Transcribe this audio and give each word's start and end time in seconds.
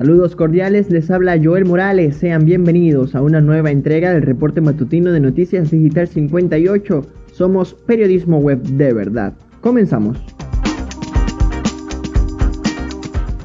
Saludos 0.00 0.34
cordiales, 0.34 0.88
les 0.88 1.10
habla 1.10 1.38
Joel 1.44 1.66
Morales, 1.66 2.16
sean 2.16 2.46
bienvenidos 2.46 3.14
a 3.14 3.20
una 3.20 3.42
nueva 3.42 3.70
entrega 3.70 4.14
del 4.14 4.22
reporte 4.22 4.62
matutino 4.62 5.12
de 5.12 5.20
Noticias 5.20 5.70
Digital 5.70 6.08
58. 6.08 7.04
Somos 7.32 7.74
periodismo 7.74 8.38
web 8.38 8.62
de 8.62 8.94
verdad. 8.94 9.34
Comenzamos. 9.60 10.16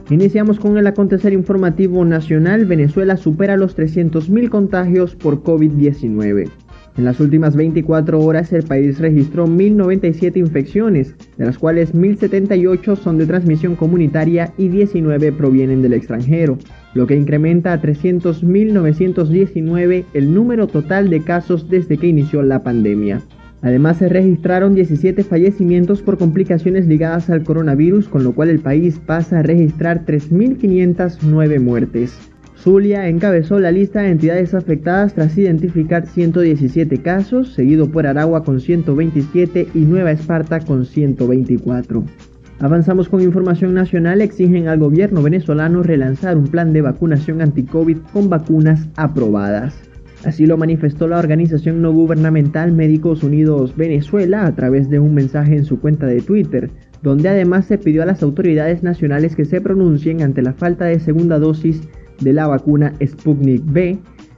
Iniciamos 0.10 0.58
con 0.58 0.78
el 0.78 0.88
acontecer 0.88 1.34
informativo 1.34 2.06
nacional. 2.06 2.66
Venezuela 2.66 3.18
supera 3.18 3.58
los 3.58 3.78
300.000 3.78 4.48
contagios 4.48 5.14
por 5.14 5.44
COVID-19. 5.44 6.50
En 6.98 7.04
las 7.04 7.20
últimas 7.20 7.58
24 7.58 8.22
horas 8.22 8.54
el 8.54 8.64
país 8.64 9.00
registró 9.00 9.48
1.097 9.48 10.38
infecciones, 10.38 11.14
de 11.38 11.46
las 11.46 11.58
cuales 11.58 11.94
1.078 11.94 12.96
son 12.96 13.18
de 13.18 13.26
transmisión 13.26 13.76
comunitaria 13.76 14.54
y 14.58 14.70
19 14.70 15.34
provienen 15.34 15.82
del 15.82 15.92
extranjero, 15.92 16.58
lo 16.94 17.06
que 17.06 17.18
incrementa 17.18 17.74
a 17.74 17.82
300.919 17.82 20.06
el 20.14 20.34
número 20.34 20.68
total 20.68 21.10
de 21.10 21.22
casos 21.22 21.70
desde 21.70 21.98
que 21.98 22.08
inició 22.08 22.44
la 22.44 22.64
pandemia. 22.64 23.22
Además 23.62 23.98
se 23.98 24.08
registraron 24.08 24.74
17 24.76 25.22
fallecimientos 25.24 26.02
por 26.02 26.18
complicaciones 26.18 26.88
ligadas 26.88 27.30
al 27.30 27.44
coronavirus, 27.44 28.08
con 28.08 28.24
lo 28.24 28.34
cual 28.34 28.48
el 28.50 28.60
país 28.60 29.02
pasa 29.06 29.40
a 29.40 29.44
registrar 29.44 30.06
3.509 30.06 31.60
muertes. 31.60 32.18
Zulia 32.58 33.08
encabezó 33.10 33.60
la 33.60 33.72
lista 33.72 34.02
de 34.02 34.12
entidades 34.12 34.54
afectadas 34.54 35.14
tras 35.14 35.38
identificar 35.38 36.08
117 36.08 36.98
casos, 37.00 37.54
seguido 37.54 37.92
por 37.92 38.08
Aragua 38.08 38.44
con 38.44 38.60
127 38.60 39.68
y 39.74 39.80
Nueva 39.80 40.12
Esparta 40.12 40.60
con 40.60 40.86
124. 40.86 42.04
Avanzamos 42.60 43.10
con 43.10 43.22
información 43.22 43.74
nacional, 43.74 44.22
exigen 44.22 44.70
al 44.70 44.80
gobierno 44.80 45.22
venezolano 45.22 45.84
relanzar 45.84 46.38
un 46.38 46.48
plan 46.48 46.72
de 46.72 46.82
vacunación 46.82 47.42
anti-COVID 47.42 47.98
con 48.14 48.30
vacunas 48.30 48.88
aprobadas. 48.96 49.76
Así 50.24 50.46
lo 50.46 50.58
manifestó 50.58 51.08
la 51.08 51.20
organización 51.20 51.82
no 51.82 51.92
gubernamental 51.92 52.72
Médicos 52.72 53.24
Unidos 53.24 53.76
Venezuela 53.76 54.46
a 54.46 54.56
través 54.56 54.90
de 54.90 55.00
un 55.00 55.14
mensaje 55.14 55.56
en 55.56 55.66
su 55.66 55.80
cuenta 55.80 56.08
de 56.08 56.22
Twitter, 56.22 56.72
donde 57.04 57.30
además 57.30 57.66
se 57.66 57.78
pidió 57.78 58.02
a 58.02 58.08
las 58.08 58.24
autoridades 58.24 58.82
nacionales 58.82 59.36
que 59.36 59.46
se 59.46 59.62
pronuncien 59.62 60.24
ante 60.24 60.42
la 60.42 60.54
falta 60.54 60.86
de 60.86 61.00
segunda 61.00 61.38
dosis 61.38 61.82
de 62.22 62.34
la 62.34 62.48
vacuna 62.48 62.94
Sputnik 63.06 63.64
V 63.66 63.98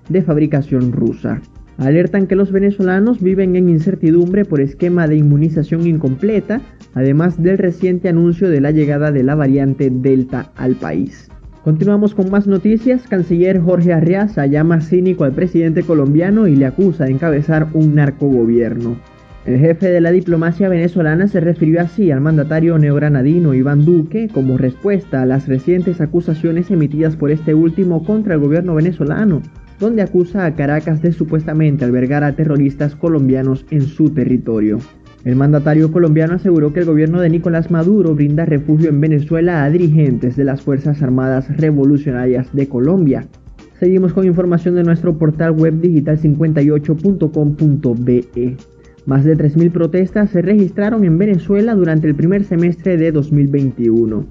de 0.09 0.21
fabricación 0.21 0.91
rusa. 0.91 1.41
Alertan 1.77 2.25
que 2.25 2.35
los 2.35 2.51
venezolanos 2.51 3.21
viven 3.21 3.55
en 3.55 3.69
incertidumbre 3.69 4.45
por 4.45 4.61
esquema 4.61 5.07
de 5.07 5.17
inmunización 5.17 5.85
incompleta, 5.85 6.61
además 6.95 7.41
del 7.41 7.59
reciente 7.59 8.09
anuncio 8.09 8.49
de 8.49 8.61
la 8.61 8.71
llegada 8.71 9.11
de 9.11 9.23
la 9.23 9.35
variante 9.35 9.91
Delta 9.91 10.51
al 10.55 10.75
país. 10.75 11.29
Continuamos 11.63 12.15
con 12.15 12.31
más 12.31 12.47
noticias. 12.47 13.03
Canciller 13.07 13.59
Jorge 13.59 13.93
Arriaza 13.93 14.45
llama 14.45 14.81
cínico 14.81 15.25
al 15.25 15.33
presidente 15.33 15.83
colombiano 15.83 16.47
y 16.47 16.55
le 16.55 16.65
acusa 16.65 17.05
de 17.05 17.11
encabezar 17.11 17.67
un 17.73 17.93
narcogobierno. 17.93 18.97
El 19.47 19.57
jefe 19.59 19.89
de 19.89 20.01
la 20.01 20.11
diplomacia 20.11 20.67
venezolana 20.67 21.29
se 21.29 21.39
refirió 21.39 21.79
así 21.79 22.11
al 22.11 22.19
mandatario 22.19 22.77
neogranadino 22.77 23.53
Iván 23.53 23.85
Duque 23.85 24.27
como 24.27 24.57
respuesta 24.57 25.21
a 25.21 25.25
las 25.25 25.47
recientes 25.47 26.01
acusaciones 26.01 26.69
emitidas 26.69 27.15
por 27.15 27.31
este 27.31 27.53
último 27.53 28.03
contra 28.03 28.33
el 28.33 28.41
gobierno 28.41 28.75
venezolano, 28.75 29.41
donde 29.79 30.01
acusa 30.01 30.45
a 30.45 30.53
Caracas 30.53 31.01
de 31.01 31.13
supuestamente 31.13 31.85
albergar 31.85 32.25
a 32.25 32.35
terroristas 32.35 32.97
colombianos 32.97 33.65
en 33.69 33.83
su 33.83 34.09
territorio. 34.09 34.79
El 35.23 35.37
mandatario 35.37 35.93
colombiano 35.93 36.33
aseguró 36.33 36.73
que 36.73 36.81
el 36.81 36.85
gobierno 36.85 37.21
de 37.21 37.29
Nicolás 37.29 37.71
Maduro 37.71 38.15
brinda 38.15 38.43
refugio 38.43 38.89
en 38.89 38.99
Venezuela 38.99 39.63
a 39.63 39.69
dirigentes 39.69 40.35
de 40.35 40.43
las 40.43 40.61
Fuerzas 40.61 41.01
Armadas 41.01 41.55
Revolucionarias 41.55 42.53
de 42.53 42.67
Colombia. 42.67 43.25
Seguimos 43.79 44.11
con 44.11 44.27
información 44.27 44.75
de 44.75 44.83
nuestro 44.83 45.17
portal 45.17 45.51
web 45.51 45.79
digital58.com.be. 45.79 48.57
Más 49.07 49.23
de 49.23 49.37
3.000 49.37 49.71
protestas 49.71 50.31
se 50.31 50.41
registraron 50.41 51.05
en 51.05 51.17
Venezuela 51.17 51.73
durante 51.73 52.07
el 52.07 52.15
primer 52.15 52.43
semestre 52.43 52.97
de 52.97 53.13
2021. 53.13 54.25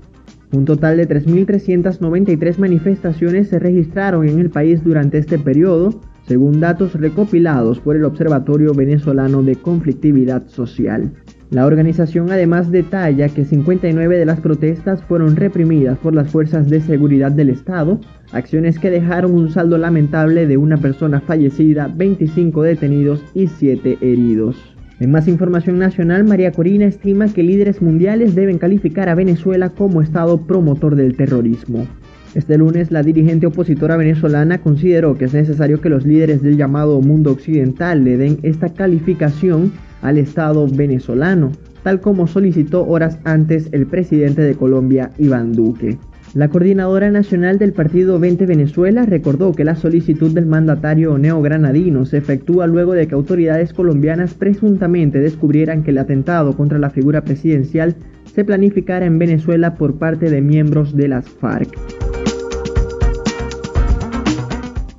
Un 0.52 0.64
total 0.66 0.98
de 0.98 1.08
3.393 1.08 2.58
manifestaciones 2.58 3.48
se 3.48 3.58
registraron 3.58 4.28
en 4.28 4.38
el 4.38 4.50
país 4.50 4.84
durante 4.84 5.16
este 5.16 5.38
periodo, 5.38 5.98
según 6.28 6.60
datos 6.60 6.92
recopilados 6.92 7.80
por 7.80 7.96
el 7.96 8.04
Observatorio 8.04 8.74
Venezolano 8.74 9.42
de 9.42 9.56
Conflictividad 9.56 10.46
Social. 10.48 11.10
La 11.50 11.64
organización 11.64 12.32
además 12.32 12.72
detalla 12.72 13.28
que 13.28 13.44
59 13.44 14.18
de 14.18 14.26
las 14.26 14.40
protestas 14.40 15.00
fueron 15.04 15.36
reprimidas 15.36 15.96
por 15.98 16.12
las 16.12 16.28
fuerzas 16.28 16.68
de 16.68 16.80
seguridad 16.80 17.30
del 17.30 17.50
Estado, 17.50 18.00
acciones 18.32 18.80
que 18.80 18.90
dejaron 18.90 19.32
un 19.32 19.50
saldo 19.50 19.78
lamentable 19.78 20.48
de 20.48 20.56
una 20.56 20.76
persona 20.76 21.20
fallecida, 21.20 21.86
25 21.86 22.62
detenidos 22.62 23.24
y 23.32 23.46
7 23.46 23.98
heridos. 24.00 24.56
En 24.98 25.12
más 25.12 25.28
información 25.28 25.78
nacional, 25.78 26.24
María 26.24 26.50
Corina 26.50 26.86
estima 26.86 27.28
que 27.28 27.44
líderes 27.44 27.80
mundiales 27.80 28.34
deben 28.34 28.58
calificar 28.58 29.08
a 29.08 29.14
Venezuela 29.14 29.68
como 29.68 30.02
Estado 30.02 30.46
promotor 30.46 30.96
del 30.96 31.16
terrorismo. 31.16 31.86
Este 32.34 32.58
lunes, 32.58 32.90
la 32.90 33.02
dirigente 33.02 33.46
opositora 33.46 33.96
venezolana 33.96 34.58
consideró 34.58 35.16
que 35.16 35.26
es 35.26 35.34
necesario 35.34 35.80
que 35.80 35.90
los 35.90 36.04
líderes 36.04 36.42
del 36.42 36.56
llamado 36.56 37.00
mundo 37.00 37.30
occidental 37.30 38.04
le 38.04 38.16
den 38.16 38.38
esta 38.42 38.70
calificación 38.70 39.72
al 40.06 40.18
Estado 40.18 40.68
venezolano, 40.68 41.50
tal 41.82 42.00
como 42.00 42.26
solicitó 42.26 42.86
horas 42.86 43.18
antes 43.24 43.68
el 43.72 43.86
presidente 43.86 44.42
de 44.42 44.54
Colombia, 44.54 45.10
Iván 45.18 45.52
Duque. 45.52 45.98
La 46.34 46.48
coordinadora 46.48 47.10
nacional 47.10 47.58
del 47.58 47.72
partido 47.72 48.18
20 48.18 48.46
Venezuela 48.46 49.06
recordó 49.06 49.52
que 49.52 49.64
la 49.64 49.74
solicitud 49.74 50.32
del 50.32 50.46
mandatario 50.46 51.16
neogranadino 51.18 52.04
se 52.04 52.18
efectúa 52.18 52.66
luego 52.66 52.92
de 52.92 53.08
que 53.08 53.14
autoridades 53.14 53.72
colombianas 53.72 54.34
presuntamente 54.34 55.18
descubrieran 55.18 55.82
que 55.82 55.92
el 55.92 55.98
atentado 55.98 56.56
contra 56.56 56.78
la 56.78 56.90
figura 56.90 57.22
presidencial 57.22 57.96
se 58.32 58.44
planificara 58.44 59.06
en 59.06 59.18
Venezuela 59.18 59.76
por 59.76 59.98
parte 59.98 60.30
de 60.30 60.42
miembros 60.42 60.94
de 60.94 61.08
las 61.08 61.28
FARC. 61.28 61.74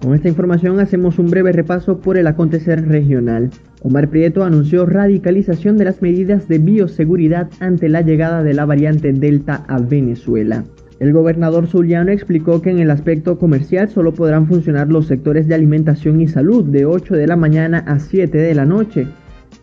Con 0.02 0.16
esta 0.16 0.30
información 0.30 0.80
hacemos 0.80 1.20
un 1.20 1.30
breve 1.30 1.52
repaso 1.52 2.00
por 2.00 2.18
el 2.18 2.28
acontecer 2.28 2.88
regional. 2.88 3.52
Omar 3.82 4.10
Prieto 4.10 4.44
anunció 4.44 4.86
radicalización 4.86 5.78
de 5.78 5.86
las 5.86 6.02
medidas 6.02 6.48
de 6.48 6.58
bioseguridad 6.58 7.50
ante 7.60 7.90
la 7.90 8.02
llegada 8.02 8.44
de 8.44 8.54
la 8.54 8.66
variante 8.66 9.14
Delta 9.14 9.64
a 9.68 9.80
Venezuela. 9.80 10.64
El 11.00 11.14
gobernador 11.14 11.68
zuliano 11.68 12.12
explicó 12.12 12.62
que 12.62 12.72
en 12.72 12.80
el 12.80 12.90
aspecto 12.90 13.38
comercial 13.38 13.88
solo 13.90 14.14
podrán 14.14 14.48
funcionar 14.48 14.88
los 14.88 15.06
sectores 15.06 15.48
de 15.48 15.54
alimentación 15.54 16.22
y 16.22 16.28
salud 16.28 16.66
de 16.66 16.86
8 16.86 17.14
de 17.14 17.28
la 17.28 17.36
mañana 17.36 17.80
a 17.86 18.00
7 18.00 18.36
de 18.36 18.56
la 18.56 18.66
noche, 18.66 19.08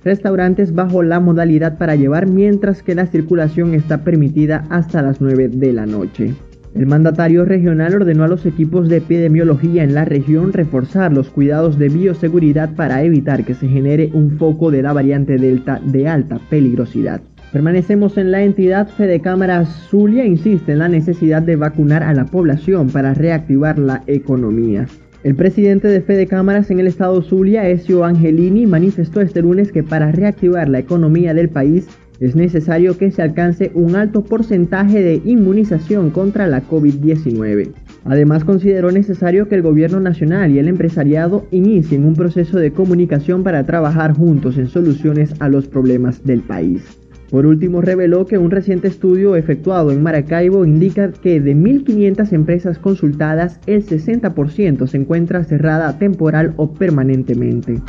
restaurantes 0.04 0.74
bajo 0.74 1.02
la 1.02 1.18
modalidad 1.18 1.76
para 1.76 1.96
llevar 1.96 2.28
mientras 2.28 2.84
que 2.84 2.94
la 2.94 3.06
circulación 3.06 3.74
está 3.74 4.04
permitida 4.04 4.64
hasta 4.70 5.02
las 5.02 5.20
9 5.20 5.48
de 5.48 5.72
la 5.72 5.86
noche. 5.86 6.34
El 6.74 6.86
mandatario 6.86 7.44
regional 7.44 7.94
ordenó 7.94 8.24
a 8.24 8.28
los 8.28 8.44
equipos 8.46 8.88
de 8.88 8.96
epidemiología 8.96 9.84
en 9.84 9.94
la 9.94 10.04
región 10.04 10.52
reforzar 10.52 11.12
los 11.12 11.30
cuidados 11.30 11.78
de 11.78 11.88
bioseguridad 11.88 12.74
para 12.74 13.04
evitar 13.04 13.44
que 13.44 13.54
se 13.54 13.68
genere 13.68 14.10
un 14.12 14.32
foco 14.38 14.72
de 14.72 14.82
la 14.82 14.92
variante 14.92 15.36
Delta 15.36 15.80
de 15.84 16.08
alta 16.08 16.40
peligrosidad. 16.50 17.20
Permanecemos 17.52 18.18
en 18.18 18.32
la 18.32 18.42
entidad 18.42 18.88
Fede 18.88 19.20
Cámara 19.20 19.64
Zulia 19.64 20.24
insiste 20.24 20.72
en 20.72 20.80
la 20.80 20.88
necesidad 20.88 21.42
de 21.42 21.54
vacunar 21.54 22.02
a 22.02 22.12
la 22.12 22.24
población 22.24 22.88
para 22.88 23.14
reactivar 23.14 23.78
la 23.78 24.02
economía. 24.08 24.88
El 25.22 25.36
presidente 25.36 25.86
de 25.86 26.00
Fede 26.00 26.26
Cámaras 26.26 26.72
en 26.72 26.80
el 26.80 26.88
estado 26.88 27.22
Zulia, 27.22 27.68
Ezio 27.68 28.04
Angelini, 28.04 28.66
manifestó 28.66 29.20
este 29.20 29.42
lunes 29.42 29.70
que 29.70 29.84
para 29.84 30.10
reactivar 30.10 30.68
la 30.68 30.80
economía 30.80 31.32
del 31.32 31.48
país 31.48 31.86
es 32.24 32.36
necesario 32.36 32.96
que 32.96 33.10
se 33.10 33.22
alcance 33.22 33.70
un 33.74 33.96
alto 33.96 34.24
porcentaje 34.24 35.02
de 35.02 35.20
inmunización 35.24 36.10
contra 36.10 36.46
la 36.46 36.62
COVID-19. 36.62 37.72
Además, 38.04 38.44
consideró 38.44 38.90
necesario 38.90 39.48
que 39.48 39.54
el 39.54 39.62
gobierno 39.62 40.00
nacional 40.00 40.50
y 40.50 40.58
el 40.58 40.68
empresariado 40.68 41.46
inicien 41.50 42.04
un 42.04 42.14
proceso 42.14 42.58
de 42.58 42.72
comunicación 42.72 43.42
para 43.42 43.64
trabajar 43.64 44.14
juntos 44.14 44.58
en 44.58 44.68
soluciones 44.68 45.34
a 45.40 45.48
los 45.48 45.66
problemas 45.66 46.24
del 46.24 46.40
país. 46.40 46.82
Por 47.30 47.46
último, 47.46 47.80
reveló 47.80 48.26
que 48.26 48.38
un 48.38 48.50
reciente 48.50 48.88
estudio 48.88 49.34
efectuado 49.34 49.90
en 49.90 50.02
Maracaibo 50.02 50.64
indica 50.64 51.10
que 51.10 51.40
de 51.40 51.56
1.500 51.56 52.32
empresas 52.32 52.78
consultadas, 52.78 53.58
el 53.66 53.84
60% 53.84 54.86
se 54.86 54.96
encuentra 54.96 55.42
cerrada 55.44 55.98
temporal 55.98 56.54
o 56.56 56.72
permanentemente. 56.72 57.80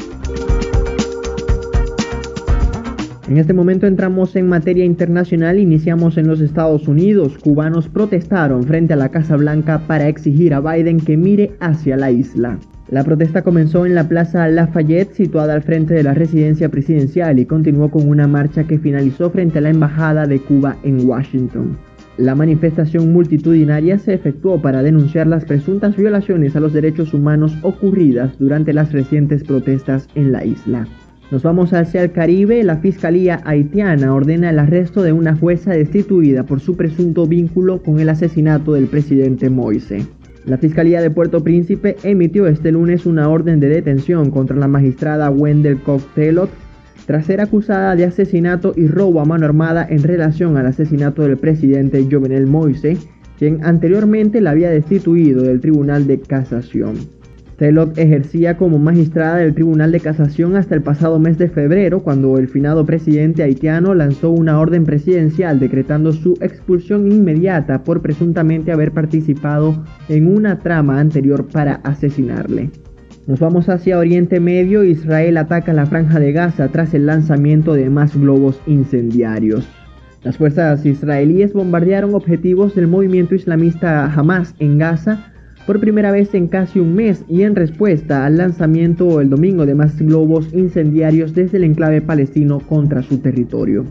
En 3.27 3.38
este 3.38 3.54
momento 3.54 3.88
entramos 3.88 4.36
en 4.36 4.48
materia 4.48 4.86
internacional, 4.86 5.57
iniciamos 5.57 6.16
en 6.19 6.27
los 6.27 6.42
Estados 6.42 6.88
Unidos. 6.88 7.39
Cubanos 7.39 7.89
protestaron 7.89 8.63
frente 8.66 8.94
a 8.94 8.98
la 8.98 9.10
Casa 9.10 9.36
Blanca 9.36 9.81
para 9.88 10.07
exigir 10.07 10.54
a 10.54 10.60
Biden 10.60 11.00
que 11.00 11.18
mire 11.18 11.54
hacia 11.60 11.98
la 11.98 12.12
isla. 12.12 12.60
La 12.88 13.04
protesta 13.04 13.42
comenzó 13.42 13.88
en 13.88 13.95
la 13.95 14.07
Plaza 14.07 14.48
Lafayette, 14.48 15.16
situada 15.16 15.56
al 15.56 15.63
frente 15.63 15.95
de 15.95 16.04
la 16.04 16.13
residencia 16.13 16.69
presidencial, 16.69 17.39
y 17.39 17.48
continuó 17.48 17.89
con 17.89 18.07
una 18.07 18.27
marcha 18.27 18.66
que 18.66 18.77
finalizó 18.77 19.31
frente 19.31 19.57
a 19.57 19.62
la 19.62 19.71
Embajada 19.71 20.28
de 20.28 20.39
Cuba 20.39 20.78
en 20.83 21.10
Washington. 21.10 21.78
La 22.18 22.36
manifestación 22.36 23.12
multitudinaria 23.12 23.98
se 23.98 24.13
efectuó 24.13 24.62
para 24.62 24.83
denunciar 24.83 25.25
las 25.25 25.45
presuntas 25.45 25.98
violaciones 25.98 26.56
a 26.56 26.60
los 26.60 26.74
derechos 26.74 27.12
humanos 27.16 27.57
ocurridas 27.63 28.38
durante 28.38 28.71
las 28.71 28.92
recientes 28.92 29.44
protestas 29.44 30.07
en 30.13 30.31
la 30.31 30.45
isla. 30.45 30.88
Nos 31.31 31.42
vamos 31.42 31.74
hacia 31.74 32.04
el 32.04 32.12
Caribe. 32.12 32.63
La 32.63 32.77
Fiscalía 32.77 33.42
haitiana 33.45 34.13
ordena 34.13 34.51
el 34.51 34.60
arresto 34.60 35.01
de 35.01 35.12
una 35.12 35.36
jueza 35.36 35.72
destituida 35.72 36.44
por 36.44 36.60
su 36.60 36.77
presunto 36.77 37.25
vínculo 37.25 37.81
con 37.81 38.00
el 38.00 38.10
asesinato 38.10 38.74
del 38.74 38.86
presidente 38.86 39.50
Moise. 39.50 40.06
La 40.45 40.60
Fiscalía 40.60 41.01
de 41.01 41.10
Puerto 41.10 41.44
Príncipe 41.44 41.95
emitió 42.04 42.45
este 42.45 42.72
lunes 42.72 43.07
una 43.07 43.27
orden 43.27 43.60
de 43.60 43.69
detención 43.69 44.30
contra 44.30 44.56
la 44.56 44.68
magistrada 44.68 45.31
Wendell 45.31 45.81
Cocktailot 45.81 46.51
tras 47.07 47.25
ser 47.25 47.42
acusada 47.42 47.95
de 47.95 48.06
asesinato 48.06 48.74
y 48.75 48.88
robo 48.88 49.19
a 49.19 49.25
mano 49.25 49.45
armada 49.45 49.86
en 49.89 50.04
relación 50.04 50.57
al 50.57 50.68
asesinato 50.68 51.24
del 51.24 51.38
presidente 51.38 52.06
Jovenel 52.10 52.45
Moise, 52.45 52.98
quien 53.39 53.66
anteriormente 53.66 54.42
la 54.42 54.51
había 54.51 54.69
destituido 54.69 55.42
del 55.42 55.60
Tribunal 55.60 56.06
de 56.06 56.19
Casación. 56.19 56.95
Telot 57.57 57.98
ejercía 57.98 58.57
como 58.57 58.80
magistrada 58.80 59.38
del 59.38 59.54
Tribunal 59.54 59.94
de 59.94 60.02
Casación 60.02 60.57
hasta 60.57 60.75
el 60.75 60.81
pasado 60.81 61.19
mes 61.19 61.38
de 61.38 61.48
febrero, 61.48 62.04
cuando 62.04 62.38
el 62.38 62.50
finado 62.50 62.86
presidente 62.86 63.44
haitiano 63.44 63.94
lanzó 63.94 64.31
una 64.31 64.60
orden 64.60 64.84
presidencial 64.84 65.57
decretando 65.57 66.12
su 66.12 66.34
expulsión 66.42 67.10
inmediata 67.10 67.84
por 67.86 68.02
presuntamente 68.02 68.74
haber 68.74 68.92
participado 68.92 69.86
en 70.10 70.28
una 70.28 70.60
trama 70.60 71.00
anterior 71.00 71.48
para 71.48 71.75
asesinarle. 71.75 72.72
Nos 73.25 73.40
vamos 73.40 73.69
hacia 73.69 74.00
Oriente 74.00 74.42
Medio. 74.42 74.84
Israel 74.84 75.38
ataca 75.38 75.72
la 75.72 75.86
franja 75.86 76.19
de 76.19 76.34
Gaza 76.34 76.68
tras 76.68 76.94
el 76.94 77.06
lanzamiento 77.06 77.74
de 77.74 77.90
más 77.90 78.16
globos 78.19 78.60
incendiarios. 78.68 79.66
Las 80.24 80.38
fuerzas 80.38 80.86
israelíes 80.86 81.54
bombardearon 81.54 82.16
objetivos 82.16 82.75
del 82.75 82.88
movimiento 82.88 83.34
islamista 83.34 84.12
Hamas 84.12 84.56
en 84.60 84.78
Gaza 84.78 85.31
por 85.65 85.79
primera 85.79 86.12
vez 86.12 86.33
en 86.33 86.47
casi 86.47 86.79
un 86.79 86.95
mes 86.95 87.23
y 87.27 87.41
en 87.41 87.56
respuesta 87.56 88.25
al 88.25 88.38
lanzamiento 88.38 89.19
el 89.19 89.29
domingo 89.29 89.65
de 89.65 89.75
más 89.75 89.97
globos 89.97 90.53
incendiarios 90.53 91.33
desde 91.33 91.57
el 91.57 91.63
enclave 91.63 92.01
palestino 92.01 92.59
contra 92.59 93.01
su 93.01 93.17
territorio. 93.17 93.85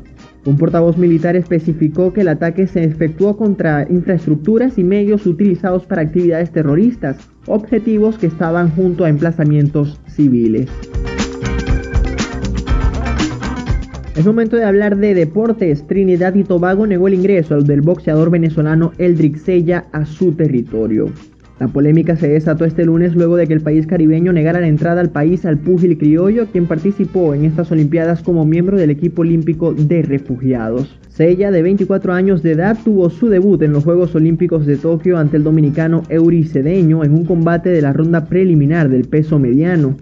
Un 0.46 0.58
portavoz 0.58 0.98
militar 0.98 1.36
especificó 1.36 2.12
que 2.12 2.20
el 2.20 2.28
ataque 2.28 2.66
se 2.66 2.84
efectuó 2.84 3.36
contra 3.36 3.86
infraestructuras 3.88 4.78
y 4.78 4.84
medios 4.84 5.26
utilizados 5.26 5.86
para 5.86 6.02
actividades 6.02 6.50
terroristas, 6.50 7.16
objetivos 7.46 8.18
que 8.18 8.26
estaban 8.26 8.70
junto 8.70 9.04
a 9.04 9.08
emplazamientos 9.08 9.98
civiles. 10.06 10.68
Es 14.16 14.24
momento 14.24 14.56
de 14.56 14.64
hablar 14.64 14.96
de 14.96 15.14
deportes. 15.14 15.86
Trinidad 15.88 16.36
y 16.36 16.44
Tobago 16.44 16.86
negó 16.86 17.08
el 17.08 17.14
ingreso 17.14 17.60
del 17.62 17.80
boxeador 17.80 18.30
venezolano 18.30 18.92
Eldrick 18.98 19.38
Sella 19.38 19.86
a 19.90 20.04
su 20.04 20.32
territorio. 20.32 21.06
La 21.60 21.68
polémica 21.68 22.16
se 22.16 22.28
desató 22.28 22.64
este 22.64 22.84
lunes 22.84 23.14
luego 23.14 23.36
de 23.36 23.46
que 23.46 23.52
el 23.52 23.60
país 23.60 23.86
caribeño 23.86 24.32
negara 24.32 24.60
la 24.60 24.66
entrada 24.66 25.00
al 25.00 25.10
país 25.10 25.44
al 25.44 25.58
púgil 25.58 25.96
criollo, 25.96 26.46
quien 26.50 26.66
participó 26.66 27.32
en 27.32 27.44
estas 27.44 27.70
Olimpiadas 27.70 28.22
como 28.24 28.44
miembro 28.44 28.76
del 28.76 28.90
equipo 28.90 29.22
olímpico 29.22 29.72
de 29.72 30.02
refugiados. 30.02 30.98
Sella, 31.08 31.52
de 31.52 31.62
24 31.62 32.12
años 32.12 32.42
de 32.42 32.52
edad, 32.52 32.76
tuvo 32.84 33.08
su 33.08 33.28
debut 33.28 33.62
en 33.62 33.72
los 33.72 33.84
Juegos 33.84 34.16
Olímpicos 34.16 34.66
de 34.66 34.76
Tokio 34.76 35.16
ante 35.16 35.36
el 35.36 35.44
dominicano 35.44 36.02
Euricedeño 36.08 37.04
en 37.04 37.12
un 37.12 37.24
combate 37.24 37.70
de 37.70 37.82
la 37.82 37.92
ronda 37.92 38.26
preliminar 38.26 38.88
del 38.88 39.04
peso 39.04 39.38
mediano. 39.38 39.96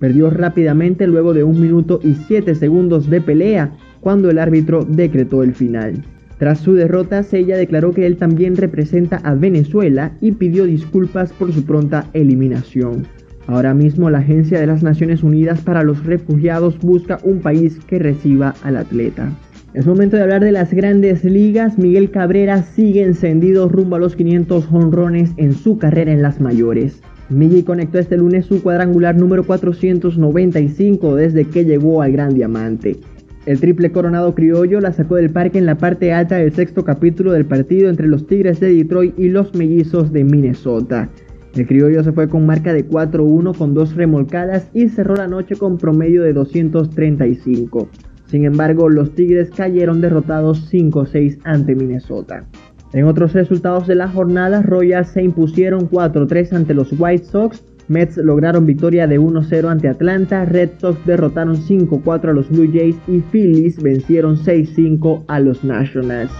Perdió 0.00 0.28
rápidamente 0.28 1.06
luego 1.06 1.34
de 1.34 1.44
un 1.44 1.60
minuto 1.60 2.00
y 2.02 2.14
7 2.14 2.56
segundos 2.56 3.08
de 3.08 3.20
pelea, 3.20 3.70
cuando 4.00 4.28
el 4.28 4.40
árbitro 4.40 4.84
decretó 4.84 5.44
el 5.44 5.54
final. 5.54 6.04
Tras 6.38 6.58
su 6.58 6.74
derrota, 6.74 7.22
Sella 7.22 7.56
declaró 7.56 7.92
que 7.92 8.06
él 8.06 8.18
también 8.18 8.56
representa 8.56 9.16
a 9.16 9.34
Venezuela 9.34 10.12
y 10.20 10.32
pidió 10.32 10.64
disculpas 10.64 11.32
por 11.32 11.52
su 11.52 11.64
pronta 11.64 12.06
eliminación. 12.12 13.06
Ahora 13.46 13.74
mismo 13.74 14.10
la 14.10 14.18
Agencia 14.18 14.60
de 14.60 14.66
las 14.66 14.82
Naciones 14.82 15.22
Unidas 15.22 15.60
para 15.60 15.82
los 15.82 16.04
Refugiados 16.04 16.78
busca 16.78 17.20
un 17.22 17.40
país 17.40 17.78
que 17.86 17.98
reciba 17.98 18.54
al 18.62 18.76
atleta. 18.76 19.32
Es 19.72 19.86
momento 19.86 20.16
de 20.16 20.22
hablar 20.22 20.42
de 20.42 20.52
las 20.52 20.72
grandes 20.72 21.24
ligas. 21.24 21.78
Miguel 21.78 22.10
Cabrera 22.10 22.62
sigue 22.62 23.02
encendido 23.02 23.68
rumbo 23.68 23.96
a 23.96 23.98
los 23.98 24.16
500 24.16 24.68
honrones 24.72 25.30
en 25.36 25.52
su 25.54 25.78
carrera 25.78 26.12
en 26.12 26.22
las 26.22 26.40
mayores. 26.40 27.00
Miguel 27.28 27.64
conectó 27.64 27.98
este 27.98 28.16
lunes 28.16 28.46
su 28.46 28.62
cuadrangular 28.62 29.16
número 29.16 29.44
495 29.44 31.16
desde 31.16 31.44
que 31.44 31.64
llegó 31.64 32.02
al 32.02 32.12
Gran 32.12 32.34
Diamante. 32.34 32.96
El 33.46 33.60
triple 33.60 33.92
coronado 33.92 34.34
criollo 34.34 34.80
la 34.80 34.92
sacó 34.92 35.14
del 35.14 35.30
parque 35.30 35.58
en 35.58 35.66
la 35.66 35.78
parte 35.78 36.12
alta 36.12 36.34
del 36.34 36.52
sexto 36.52 36.84
capítulo 36.84 37.30
del 37.30 37.44
partido 37.44 37.88
entre 37.88 38.08
los 38.08 38.26
Tigres 38.26 38.58
de 38.58 38.74
Detroit 38.74 39.16
y 39.16 39.28
los 39.28 39.54
Mellizos 39.54 40.12
de 40.12 40.24
Minnesota. 40.24 41.08
El 41.54 41.64
criollo 41.64 42.02
se 42.02 42.10
fue 42.10 42.28
con 42.28 42.44
marca 42.44 42.72
de 42.72 42.88
4-1 42.88 43.56
con 43.56 43.72
dos 43.72 43.94
remolcadas 43.94 44.68
y 44.74 44.88
cerró 44.88 45.14
la 45.14 45.28
noche 45.28 45.54
con 45.54 45.78
promedio 45.78 46.24
de 46.24 46.32
235. 46.32 47.88
Sin 48.26 48.44
embargo, 48.44 48.88
los 48.88 49.14
Tigres 49.14 49.50
cayeron 49.50 50.00
derrotados 50.00 50.68
5-6 50.72 51.38
ante 51.44 51.76
Minnesota. 51.76 52.44
En 52.92 53.04
otros 53.04 53.32
resultados 53.32 53.86
de 53.86 53.94
la 53.94 54.08
jornada, 54.08 54.62
Royals 54.62 55.10
se 55.10 55.22
impusieron 55.22 55.88
4-3 55.88 56.52
ante 56.52 56.74
los 56.74 56.92
White 56.98 57.24
Sox, 57.24 57.62
Mets 57.88 58.16
lograron 58.16 58.66
victoria 58.66 59.06
de 59.06 59.20
1-0 59.20 59.68
ante 59.68 59.88
Atlanta, 59.88 60.44
Red 60.44 60.70
Sox 60.78 60.98
derrotaron 61.06 61.56
5-4 61.56 62.30
a 62.30 62.32
los 62.32 62.50
Blue 62.50 62.68
Jays 62.72 62.96
y 63.06 63.20
Phillies 63.20 63.80
vencieron 63.80 64.36
6-5 64.36 65.22
a 65.28 65.38
los 65.40 65.62
Nationals. 65.62 66.32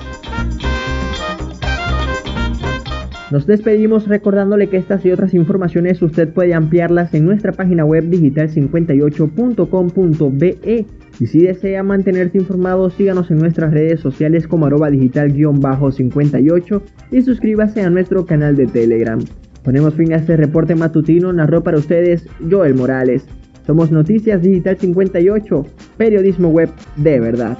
Nos 3.30 3.46
despedimos 3.46 4.06
recordándole 4.06 4.68
que 4.68 4.76
estas 4.76 5.04
y 5.04 5.10
otras 5.10 5.34
informaciones 5.34 6.00
usted 6.00 6.32
puede 6.32 6.54
ampliarlas 6.54 7.12
en 7.12 7.24
nuestra 7.24 7.50
página 7.52 7.84
web 7.84 8.08
digital58.com.be 8.08 10.86
y 11.18 11.26
si 11.26 11.40
desea 11.40 11.82
mantenerse 11.82 12.38
informado 12.38 12.88
síganos 12.90 13.32
en 13.32 13.38
nuestras 13.38 13.72
redes 13.72 13.98
sociales 14.00 14.46
como 14.46 14.66
arroba 14.66 14.90
digital-58 14.90 16.82
y 17.10 17.22
suscríbase 17.22 17.80
a 17.82 17.90
nuestro 17.90 18.26
canal 18.26 18.54
de 18.54 18.66
Telegram. 18.66 19.18
Ponemos 19.66 19.94
fin 19.94 20.12
a 20.12 20.18
este 20.18 20.36
reporte 20.36 20.76
matutino, 20.76 21.32
narró 21.32 21.60
para 21.60 21.76
ustedes 21.76 22.24
Joel 22.48 22.76
Morales. 22.76 23.26
Somos 23.66 23.90
Noticias 23.90 24.40
Digital 24.40 24.76
58, 24.78 25.66
periodismo 25.96 26.50
web 26.50 26.70
de 26.94 27.18
verdad. 27.18 27.58